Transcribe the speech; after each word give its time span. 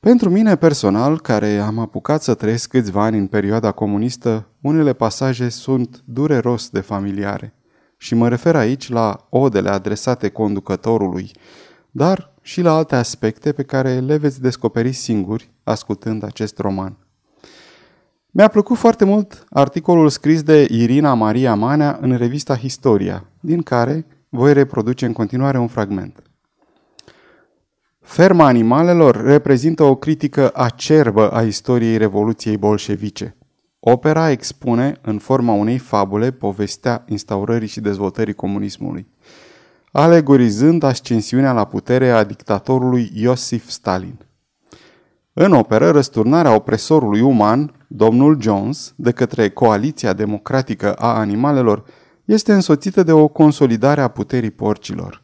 Pentru 0.00 0.30
mine 0.30 0.56
personal, 0.56 1.20
care 1.20 1.58
am 1.58 1.78
apucat 1.78 2.22
să 2.22 2.34
trăiesc 2.34 2.68
câțiva 2.68 3.02
ani 3.02 3.18
în 3.18 3.26
perioada 3.26 3.72
comunistă, 3.72 4.46
unele 4.60 4.92
pasaje 4.92 5.48
sunt 5.48 6.02
dureros 6.04 6.68
de 6.68 6.80
familiare. 6.80 7.50
Și 8.06 8.14
mă 8.14 8.28
refer 8.28 8.56
aici 8.56 8.88
la 8.88 9.26
odele 9.28 9.68
adresate 9.68 10.28
conducătorului, 10.28 11.30
dar 11.90 12.34
și 12.42 12.60
la 12.60 12.76
alte 12.76 12.96
aspecte 12.96 13.52
pe 13.52 13.62
care 13.62 13.98
le 13.98 14.16
veți 14.16 14.40
descoperi 14.40 14.92
singuri 14.92 15.50
ascultând 15.64 16.24
acest 16.24 16.58
roman. 16.58 16.96
Mi-a 18.30 18.48
plăcut 18.48 18.76
foarte 18.76 19.04
mult 19.04 19.44
articolul 19.50 20.08
scris 20.08 20.42
de 20.42 20.66
Irina 20.70 21.14
Maria 21.14 21.54
Manea 21.54 21.98
în 22.00 22.16
revista 22.16 22.56
Historia, 22.56 23.24
din 23.40 23.62
care 23.62 24.06
voi 24.28 24.52
reproduce 24.52 25.06
în 25.06 25.12
continuare 25.12 25.58
un 25.58 25.68
fragment. 25.68 26.22
Ferma 28.00 28.46
animalelor 28.46 29.24
reprezintă 29.24 29.82
o 29.82 29.94
critică 29.94 30.50
acerbă 30.54 31.30
a 31.30 31.42
istoriei 31.42 31.96
Revoluției 31.96 32.56
bolșevice. 32.56 33.36
Opera 33.88 34.30
expune, 34.30 34.98
în 35.02 35.18
forma 35.18 35.52
unei 35.52 35.78
fabule, 35.78 36.30
povestea 36.30 37.04
instaurării 37.08 37.68
și 37.68 37.80
dezvoltării 37.80 38.34
comunismului, 38.34 39.06
alegorizând 39.92 40.82
ascensiunea 40.82 41.52
la 41.52 41.64
putere 41.64 42.10
a 42.10 42.24
dictatorului 42.24 43.10
Iosif 43.14 43.68
Stalin. 43.68 44.18
În 45.32 45.52
operă, 45.52 45.90
răsturnarea 45.90 46.54
opresorului 46.54 47.20
uman, 47.20 47.86
domnul 47.88 48.40
Jones, 48.40 48.92
de 48.96 49.10
către 49.10 49.50
Coaliția 49.50 50.12
Democratică 50.12 50.92
a 50.92 51.18
Animalelor, 51.18 51.84
este 52.24 52.52
însoțită 52.52 53.02
de 53.02 53.12
o 53.12 53.28
consolidare 53.28 54.00
a 54.00 54.08
puterii 54.08 54.50
porcilor. 54.50 55.22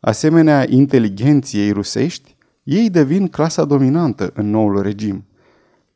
Asemenea 0.00 0.64
inteligenției 0.68 1.70
rusești, 1.70 2.36
ei 2.62 2.90
devin 2.90 3.28
clasa 3.28 3.64
dominantă 3.64 4.30
în 4.34 4.50
noul 4.50 4.82
regim. 4.82 5.24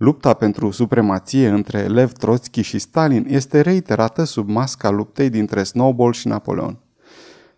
Lupta 0.00 0.34
pentru 0.34 0.70
supremație 0.70 1.48
între 1.48 1.86
Lev 1.86 2.12
Trotsky 2.12 2.60
și 2.60 2.78
Stalin 2.78 3.26
este 3.28 3.60
reiterată 3.60 4.24
sub 4.24 4.48
masca 4.48 4.90
luptei 4.90 5.30
dintre 5.30 5.62
Snowball 5.62 6.12
și 6.12 6.28
Napoleon. 6.28 6.78